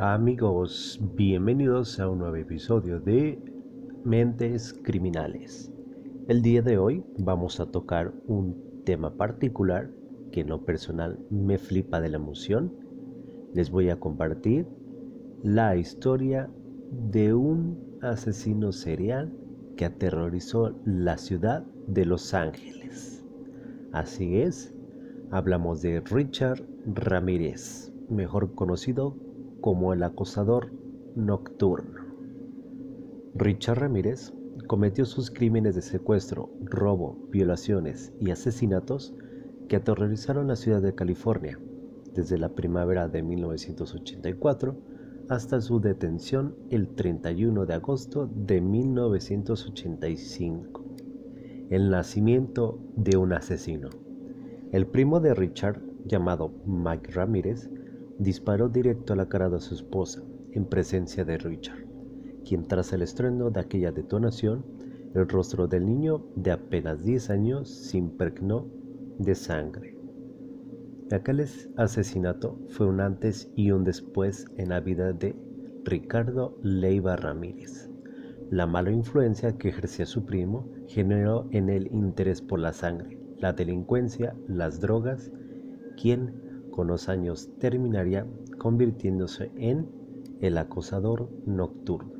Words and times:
Amigos, 0.00 1.00
bienvenidos 1.16 1.98
a 1.98 2.08
un 2.08 2.20
nuevo 2.20 2.36
episodio 2.36 3.00
de 3.00 3.36
Mentes 4.04 4.72
Criminales. 4.84 5.72
El 6.28 6.40
día 6.40 6.62
de 6.62 6.78
hoy 6.78 7.02
vamos 7.18 7.58
a 7.58 7.66
tocar 7.66 8.12
un 8.28 8.82
tema 8.84 9.16
particular 9.16 9.90
que 10.30 10.42
en 10.42 10.50
lo 10.50 10.64
personal 10.64 11.18
me 11.30 11.58
flipa 11.58 12.00
de 12.00 12.10
la 12.10 12.18
emoción. 12.18 12.72
Les 13.54 13.72
voy 13.72 13.90
a 13.90 13.98
compartir 13.98 14.68
la 15.42 15.74
historia 15.74 16.48
de 17.10 17.34
un 17.34 17.98
asesino 18.00 18.70
serial 18.70 19.32
que 19.76 19.86
aterrorizó 19.86 20.78
la 20.84 21.18
ciudad 21.18 21.64
de 21.88 22.04
Los 22.04 22.34
Ángeles. 22.34 23.24
Así 23.90 24.36
es, 24.36 24.72
hablamos 25.32 25.82
de 25.82 26.00
Richard 26.02 26.62
Ramírez, 26.86 27.92
mejor 28.08 28.54
conocido 28.54 29.16
como 29.60 29.92
el 29.92 30.02
acosador 30.02 30.72
nocturno. 31.14 32.00
Richard 33.34 33.78
Ramírez 33.78 34.32
cometió 34.66 35.04
sus 35.04 35.30
crímenes 35.30 35.74
de 35.74 35.82
secuestro, 35.82 36.50
robo, 36.60 37.18
violaciones 37.30 38.12
y 38.20 38.30
asesinatos 38.30 39.14
que 39.68 39.76
aterrorizaron 39.76 40.48
la 40.48 40.56
ciudad 40.56 40.82
de 40.82 40.94
California 40.94 41.58
desde 42.14 42.38
la 42.38 42.48
primavera 42.50 43.08
de 43.08 43.22
1984 43.22 44.76
hasta 45.28 45.60
su 45.60 45.80
detención 45.80 46.56
el 46.70 46.88
31 46.88 47.66
de 47.66 47.74
agosto 47.74 48.28
de 48.34 48.60
1985. 48.60 50.84
El 51.70 51.90
nacimiento 51.90 52.80
de 52.96 53.16
un 53.18 53.34
asesino. 53.34 53.90
El 54.72 54.86
primo 54.86 55.20
de 55.20 55.34
Richard, 55.34 55.82
llamado 56.06 56.50
Mike 56.64 57.12
Ramírez, 57.12 57.68
disparó 58.18 58.68
directo 58.68 59.12
a 59.12 59.16
la 59.16 59.28
cara 59.28 59.48
de 59.48 59.60
su 59.60 59.74
esposa 59.74 60.22
en 60.52 60.64
presencia 60.66 61.24
de 61.24 61.38
Richard, 61.38 61.86
quien 62.44 62.66
tras 62.66 62.92
el 62.92 63.02
estruendo 63.02 63.50
de 63.50 63.60
aquella 63.60 63.92
detonación, 63.92 64.64
el 65.14 65.28
rostro 65.28 65.68
del 65.68 65.86
niño 65.86 66.26
de 66.34 66.50
apenas 66.50 67.04
10 67.04 67.30
años 67.30 67.68
se 67.68 67.96
impregnó 67.96 68.66
de 69.18 69.34
sangre. 69.34 69.96
Aquel 71.10 71.46
asesinato 71.76 72.58
fue 72.68 72.86
un 72.86 73.00
antes 73.00 73.50
y 73.54 73.70
un 73.70 73.84
después 73.84 74.44
en 74.56 74.68
la 74.68 74.80
vida 74.80 75.12
de 75.12 75.34
Ricardo 75.84 76.58
Leiva 76.62 77.16
Ramírez. 77.16 77.88
La 78.50 78.66
mala 78.66 78.90
influencia 78.90 79.56
que 79.56 79.68
ejercía 79.68 80.04
su 80.04 80.26
primo 80.26 80.68
generó 80.86 81.48
en 81.50 81.70
él 81.70 81.88
interés 81.92 82.42
por 82.42 82.58
la 82.58 82.72
sangre, 82.72 83.18
la 83.38 83.52
delincuencia, 83.52 84.34
las 84.48 84.80
drogas, 84.80 85.30
quien 86.00 86.47
con 86.78 86.86
los 86.86 87.08
años 87.08 87.50
terminaría 87.58 88.24
convirtiéndose 88.56 89.50
en 89.56 89.88
el 90.40 90.56
acosador 90.58 91.28
nocturno. 91.44 92.12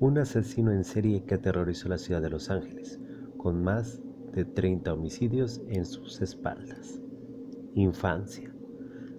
Un 0.00 0.16
asesino 0.16 0.72
en 0.72 0.84
serie 0.84 1.22
que 1.24 1.34
aterrorizó 1.34 1.90
la 1.90 1.98
ciudad 1.98 2.22
de 2.22 2.30
Los 2.30 2.48
Ángeles, 2.48 2.98
con 3.36 3.62
más 3.62 4.00
de 4.32 4.46
30 4.46 4.90
homicidios 4.94 5.60
en 5.68 5.84
sus 5.84 6.22
espaldas. 6.22 7.02
Infancia. 7.74 8.50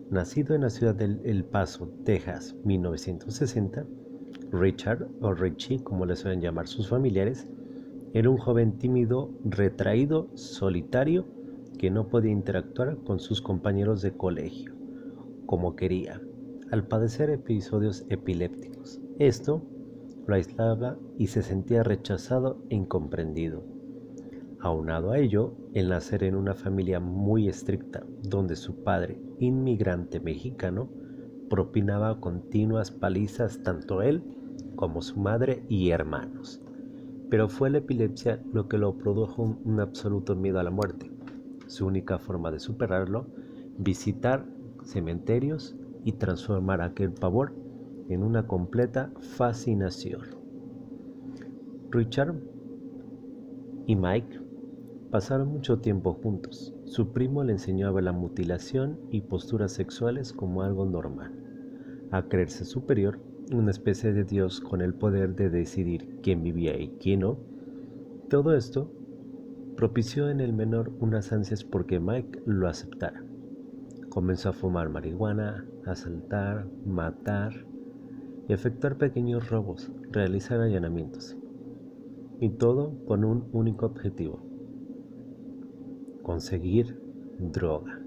Nacido 0.09 0.55
en 0.55 0.61
la 0.61 0.71
ciudad 0.71 0.95
de 0.95 1.19
El 1.23 1.45
Paso, 1.45 1.87
Texas, 2.03 2.55
1960, 2.63 3.85
Richard, 4.51 5.07
o 5.21 5.31
Richie 5.35 5.83
como 5.83 6.07
le 6.07 6.15
suelen 6.15 6.41
llamar 6.41 6.67
sus 6.67 6.89
familiares, 6.89 7.47
era 8.13 8.31
un 8.31 8.37
joven 8.37 8.79
tímido, 8.79 9.29
retraído, 9.45 10.27
solitario, 10.33 11.36
que 11.77 11.91
no 11.91 12.07
podía 12.07 12.31
interactuar 12.31 12.97
con 12.97 13.19
sus 13.19 13.41
compañeros 13.41 14.01
de 14.01 14.15
colegio 14.15 14.77
como 15.47 15.75
quería, 15.75 16.21
al 16.71 16.83
padecer 16.87 17.31
episodios 17.31 18.05
epilépticos. 18.09 19.01
Esto 19.17 19.63
lo 20.27 20.35
aislaba 20.35 20.97
y 21.17 21.27
se 21.27 21.41
sentía 21.41 21.81
rechazado 21.81 22.61
e 22.69 22.75
incomprendido. 22.75 23.63
Aunado 24.59 25.11
a 25.11 25.19
ello, 25.19 25.53
el 25.73 25.89
nacer 25.89 26.23
en 26.23 26.35
una 26.35 26.53
familia 26.53 26.99
muy 26.99 27.47
estricta, 27.47 28.05
donde 28.21 28.55
su 28.55 28.83
padre, 28.83 29.19
inmigrante 29.39 30.19
mexicano, 30.19 30.89
propinaba 31.49 32.19
continuas 32.19 32.91
palizas 32.91 33.63
tanto 33.63 34.01
él 34.01 34.21
como 34.75 35.01
su 35.01 35.19
madre 35.19 35.63
y 35.69 35.91
hermanos. 35.91 36.61
Pero 37.29 37.47
fue 37.47 37.69
la 37.69 37.77
epilepsia 37.77 38.43
lo 38.51 38.67
que 38.67 38.77
lo 38.77 38.97
produjo 38.97 39.57
un, 39.63 39.79
absoluto 39.79 40.35
miedo 40.35 40.59
a 40.59 40.63
la 40.63 40.71
muerte. 40.71 41.16
Su 41.67 41.85
única 41.85 42.17
forma 42.19 42.51
de 42.51 42.59
superarlo, 42.59 43.27
visitar 43.77 44.45
cementerios 44.83 45.75
y 46.03 46.13
transformar 46.13 46.81
aquel 46.81 47.11
pavor 47.11 47.53
en 48.09 48.23
una 48.23 48.47
completa 48.47 49.11
fascinación. 49.19 50.21
Richard 51.91 52.35
y 53.85 53.95
Mike 53.95 54.47
Pasaron 55.11 55.47
mucho 55.47 55.79
tiempo 55.79 56.13
juntos. 56.13 56.73
Su 56.83 57.13
primo 57.13 57.41
le 57.45 57.53
enseñó 57.53 57.87
a 57.87 57.91
ver 57.91 58.03
la 58.03 58.11
mutilación 58.11 58.99
y 59.09 59.21
posturas 59.21 59.71
sexuales 59.71 60.33
como 60.33 60.63
algo 60.63 60.85
normal, 60.85 61.31
a 62.11 62.23
creerse 62.23 62.65
superior, 62.65 63.17
una 63.53 63.71
especie 63.71 64.11
de 64.11 64.25
Dios 64.25 64.59
con 64.59 64.81
el 64.81 64.93
poder 64.93 65.33
de 65.35 65.49
decidir 65.49 66.19
quién 66.21 66.43
vivía 66.43 66.77
y 66.77 66.89
quién 66.99 67.21
no. 67.21 67.37
Todo 68.29 68.53
esto 68.53 68.91
propició 69.77 70.31
en 70.31 70.41
el 70.41 70.53
menor 70.53 70.91
unas 70.99 71.31
ansias 71.31 71.63
porque 71.63 71.99
Mike 71.99 72.41
lo 72.47 72.67
aceptara. 72.67 73.23
Comenzó 74.09 74.49
a 74.49 74.53
fumar 74.53 74.89
marihuana, 74.89 75.67
asaltar, 75.85 76.65
matar 76.83 77.53
y 78.47 78.53
efectuar 78.53 78.97
pequeños 78.97 79.51
robos, 79.51 79.91
realizar 80.11 80.59
allanamientos. 80.59 81.37
Y 82.39 82.49
todo 82.49 82.91
con 83.05 83.23
un 83.23 83.47
único 83.53 83.85
objetivo, 83.85 84.41
conseguir 86.23 86.99
droga. 87.37 88.01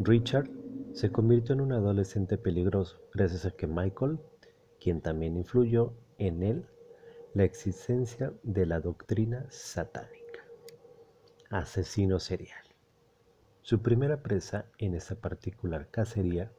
Richard 0.00 0.50
se 0.92 1.12
convirtió 1.12 1.54
en 1.54 1.60
un 1.60 1.72
adolescente 1.72 2.36
peligroso 2.36 3.00
gracias 3.14 3.46
a 3.46 3.52
que 3.52 3.68
Michael, 3.68 4.18
quien 4.80 5.00
también 5.00 5.36
influyó 5.36 5.92
en 6.18 6.42
él, 6.42 6.64
la 7.34 7.44
existencia 7.44 8.32
de 8.42 8.66
la 8.66 8.80
doctrina 8.80 9.46
satánica. 9.50 10.17
Asesino 11.50 12.20
serial. 12.20 12.62
Su 13.62 13.80
primera 13.80 14.22
presa 14.22 14.66
en 14.76 14.94
esta 14.94 15.14
particular 15.14 15.88
cacería 15.90 16.52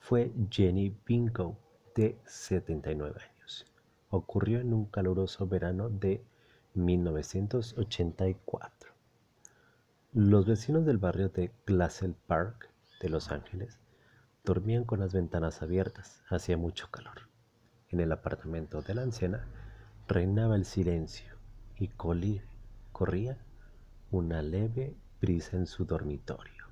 fue 0.00 0.32
Jenny 0.50 0.96
Binko, 1.06 1.58
de 1.94 2.18
79 2.24 3.20
años. 3.20 3.66
Ocurrió 4.08 4.60
en 4.60 4.72
un 4.72 4.86
caluroso 4.86 5.46
verano 5.46 5.90
de 5.90 6.24
1984. 6.72 8.90
Los 10.14 10.46
vecinos 10.46 10.86
del 10.86 10.96
barrio 10.96 11.28
de 11.28 11.52
Glassell 11.66 12.14
Park 12.14 12.70
de 13.02 13.10
Los 13.10 13.30
Ángeles 13.30 13.78
dormían 14.44 14.84
con 14.84 15.00
las 15.00 15.12
ventanas 15.12 15.60
abiertas, 15.60 16.22
hacía 16.30 16.56
mucho 16.56 16.90
calor. 16.90 17.28
En 17.90 18.00
el 18.00 18.10
apartamento 18.12 18.80
de 18.80 18.94
la 18.94 19.02
anciana 19.02 19.46
reinaba 20.08 20.56
el 20.56 20.64
silencio 20.64 21.34
y 21.76 21.88
corría 21.88 23.36
una 24.12 24.42
leve 24.42 24.94
brisa 25.22 25.56
en 25.56 25.66
su 25.66 25.86
dormitorio. 25.86 26.66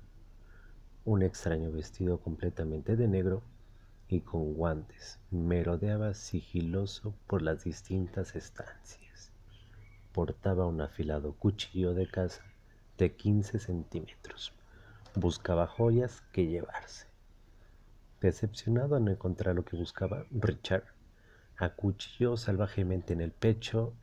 Un 1.05 1.23
extraño 1.23 1.71
vestido 1.71 2.19
completamente 2.19 2.95
de 2.95 3.07
negro 3.07 3.41
y 4.07 4.21
con 4.21 4.53
guantes 4.53 5.17
merodeaba 5.31 6.13
sigiloso 6.13 7.15
por 7.25 7.41
las 7.41 7.63
distintas 7.63 8.35
estancias. 8.35 9.31
Portaba 10.11 10.67
un 10.67 10.81
afilado 10.81 11.33
cuchillo 11.33 11.95
de 11.95 12.07
caza 12.07 12.43
de 12.99 13.15
15 13.15 13.57
centímetros. 13.57 14.53
Buscaba 15.15 15.65
joyas 15.65 16.21
que 16.31 16.45
llevarse. 16.45 17.07
Decepcionado 18.21 18.95
al 18.95 19.05
no 19.05 19.09
encontrar 19.09 19.55
lo 19.55 19.65
que 19.65 19.77
buscaba, 19.77 20.27
Richard 20.29 20.85
acuchilló 21.57 22.37
salvajemente 22.37 23.13
en 23.13 23.21
el 23.21 23.31
pecho 23.31 23.95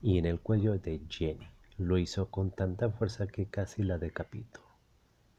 y 0.00 0.16
en 0.16 0.24
el 0.24 0.40
cuello 0.40 0.78
de 0.78 1.02
Jenny. 1.10 1.53
Lo 1.76 1.98
hizo 1.98 2.30
con 2.30 2.52
tanta 2.52 2.88
fuerza 2.90 3.26
que 3.26 3.46
casi 3.46 3.82
la 3.82 3.98
decapitó. 3.98 4.60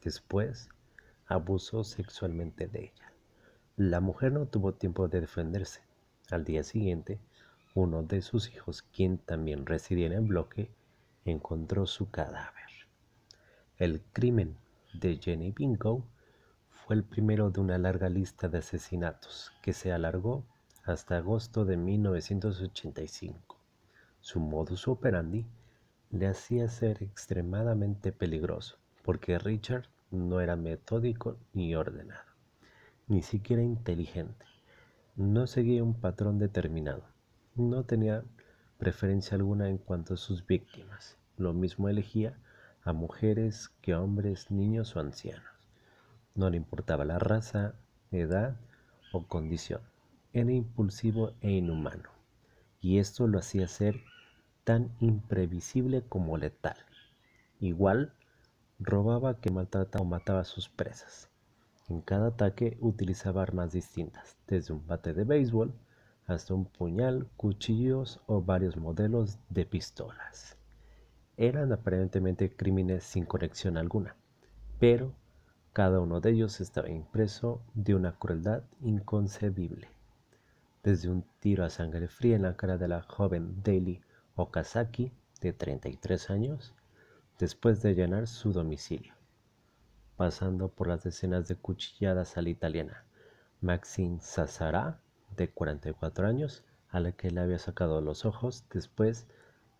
Después, 0.03 0.69
abusó 1.27 1.85
sexualmente 1.85 2.67
de 2.67 2.91
ella. 2.93 3.13
La 3.77 4.01
mujer 4.01 4.33
no 4.33 4.45
tuvo 4.45 4.73
tiempo 4.73 5.07
de 5.07 5.21
defenderse. 5.21 5.81
Al 6.29 6.43
día 6.43 6.63
siguiente, 6.63 7.19
uno 7.73 8.03
de 8.03 8.21
sus 8.21 8.51
hijos, 8.51 8.81
quien 8.81 9.17
también 9.17 9.65
residía 9.65 10.07
en 10.07 10.13
el 10.13 10.21
bloque, 10.21 10.69
encontró 11.23 11.87
su 11.87 12.11
cadáver. 12.11 12.69
El 13.77 14.01
crimen 14.11 14.57
de 14.93 15.17
Jenny 15.17 15.51
Bingo 15.51 16.05
fue 16.69 16.97
el 16.97 17.03
primero 17.03 17.49
de 17.49 17.61
una 17.61 17.77
larga 17.77 18.09
lista 18.09 18.49
de 18.49 18.57
asesinatos 18.57 19.53
que 19.61 19.71
se 19.71 19.93
alargó 19.93 20.45
hasta 20.83 21.17
agosto 21.17 21.63
de 21.63 21.77
1985. 21.77 23.57
Su 24.19 24.39
modus 24.39 24.87
operandi 24.87 25.45
le 26.11 26.27
hacía 26.27 26.67
ser 26.67 27.03
extremadamente 27.03 28.11
peligroso 28.11 28.77
porque 29.05 29.37
Richard 29.37 29.85
no 30.09 30.41
era 30.41 30.55
metódico 30.55 31.37
ni 31.53 31.75
ordenado. 31.75 32.23
ni 33.07 33.21
siquiera 33.21 33.61
inteligente. 33.61 34.45
No 35.15 35.45
seguía 35.45 35.83
un 35.83 35.93
patrón 35.93 36.39
determinado. 36.39 37.03
No 37.53 37.83
tenía 37.83 38.23
preferencia 38.79 39.35
alguna 39.35 39.69
en 39.69 39.77
cuanto 39.77 40.15
a 40.15 40.17
sus 40.17 40.45
víctimas. 40.47 41.17
Lo 41.37 41.53
mismo 41.53 41.87
elegía 41.87 42.39
a 42.83 42.93
mujeres 42.93 43.69
que 43.81 43.93
a 43.93 44.01
hombres, 44.01 44.49
niños 44.49 44.95
o 44.95 44.99
ancianos. 44.99 45.45
No 46.33 46.49
le 46.49 46.57
importaba 46.57 47.05
la 47.05 47.19
raza, 47.19 47.75
edad 48.11 48.57
o 49.13 49.27
condición. 49.27 49.81
Era 50.33 50.51
impulsivo 50.51 51.33
e 51.41 51.51
inhumano. 51.51 52.09
Y 52.81 52.97
esto 52.97 53.27
lo 53.27 53.37
hacía 53.37 53.67
ser 53.67 54.01
tan 54.65 54.91
imprevisible 54.99 56.01
como 56.01 56.37
letal. 56.37 56.75
Igual, 57.61 58.11
robaba 58.79 59.39
que 59.39 59.51
maltrataba 59.51 60.03
o 60.03 60.07
mataba 60.07 60.41
a 60.41 60.45
sus 60.45 60.67
presas. 60.67 61.29
En 61.87 62.01
cada 62.01 62.29
ataque 62.29 62.77
utilizaba 62.81 63.43
armas 63.43 63.71
distintas, 63.71 64.35
desde 64.47 64.73
un 64.73 64.85
bate 64.85 65.13
de 65.13 65.23
béisbol 65.23 65.73
hasta 66.25 66.55
un 66.55 66.65
puñal, 66.65 67.27
cuchillos 67.37 68.19
o 68.25 68.41
varios 68.41 68.75
modelos 68.75 69.37
de 69.49 69.65
pistolas. 69.65 70.57
Eran 71.37 71.71
aparentemente 71.71 72.55
crímenes 72.55 73.03
sin 73.03 73.25
conexión 73.25 73.77
alguna, 73.77 74.15
pero 74.79 75.13
cada 75.73 75.99
uno 75.99 76.21
de 76.21 76.31
ellos 76.31 76.59
estaba 76.59 76.89
impreso 76.89 77.61
de 77.75 77.93
una 77.93 78.13
crueldad 78.17 78.63
inconcebible. 78.81 79.89
Desde 80.83 81.09
un 81.09 81.23
tiro 81.39 81.63
a 81.63 81.69
sangre 81.69 82.07
fría 82.07 82.35
en 82.35 82.43
la 82.43 82.55
cara 82.55 82.79
de 82.79 82.87
la 82.87 83.03
joven 83.03 83.61
Daily 83.63 84.01
Okazaki, 84.35 85.11
de 85.41 85.53
33 85.53 86.29
años, 86.29 86.73
después 87.39 87.81
de 87.81 87.95
llenar 87.95 88.27
su 88.27 88.51
domicilio, 88.51 89.13
pasando 90.17 90.69
por 90.69 90.87
las 90.87 91.03
decenas 91.03 91.47
de 91.47 91.55
cuchilladas 91.55 92.37
a 92.37 92.41
la 92.41 92.49
italiana 92.49 93.05
Maxine 93.61 94.19
Sassara, 94.21 94.99
de 95.35 95.49
44 95.49 96.27
años, 96.27 96.63
a 96.89 96.99
la 96.99 97.13
que 97.13 97.31
le 97.31 97.41
había 97.41 97.59
sacado 97.59 98.01
los 98.01 98.25
ojos 98.25 98.65
después 98.69 99.25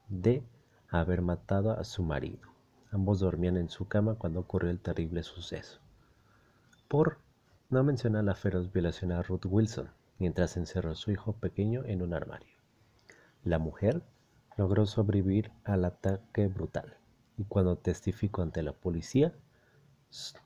de 0.10 0.44
haber 0.90 1.22
matado 1.22 1.72
a 1.72 1.84
su 1.84 2.04
marido. 2.04 2.50
Ambos 2.92 3.20
dormían 3.20 3.58
en 3.58 3.70
su 3.70 3.88
cama 3.88 4.16
cuando 4.16 4.40
ocurrió 4.40 4.70
el 4.72 4.80
terrible 4.80 5.24
suceso. 5.24 5.80
Por 6.88 7.18
no 7.70 7.84
mencionar 7.84 8.24
la 8.24 8.36
feroz 8.36 8.72
violación 8.72 9.12
a 9.12 9.22
Ruth 9.22 9.46
Wilson 9.46 9.90
mientras 10.18 10.56
encerró 10.58 10.92
a 10.92 10.96
su 10.96 11.12
hijo 11.12 11.34
pequeño 11.34 11.84
en 11.86 12.02
un 12.02 12.14
armario. 12.14 12.56
La 13.44 13.60
mujer 13.60 14.02
logró 14.58 14.86
sobrevivir 14.86 15.52
al 15.64 15.86
ataque 15.86 16.48
brutal 16.48 16.98
y 17.38 17.44
cuando 17.46 17.78
testificó 17.78 18.42
ante 18.42 18.64
la 18.64 18.74
policía, 18.74 19.34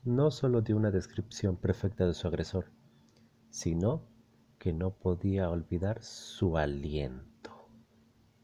no 0.04 0.30
solo 0.30 0.62
dio 0.62 0.76
una 0.76 0.90
descripción 0.90 1.56
perfecta 1.56 2.06
de 2.06 2.14
su 2.14 2.26
agresor, 2.26 2.66
sino 3.50 4.02
que 4.58 4.72
no 4.72 4.90
podía 4.90 5.48
olvidar 5.48 6.02
su 6.02 6.56
aliento. 6.58 7.29